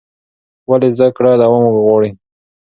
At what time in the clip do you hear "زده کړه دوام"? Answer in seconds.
0.95-1.63